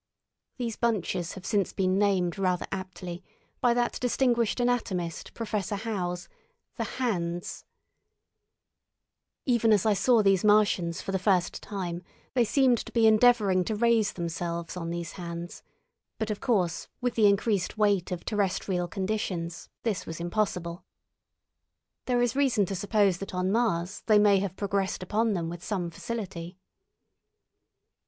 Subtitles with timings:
[0.57, 3.23] These bunches have since been named rather aptly,
[3.59, 6.27] by that distinguished anatomist, Professor Howes,
[6.77, 7.65] the hands.
[9.45, 12.01] Even as I saw these Martians for the first time
[12.33, 15.61] they seemed to be endeavouring to raise themselves on these hands,
[16.17, 20.83] but of course, with the increased weight of terrestrial conditions, this was impossible.
[22.07, 25.63] There is reason to suppose that on Mars they may have progressed upon them with
[25.63, 26.57] some facility.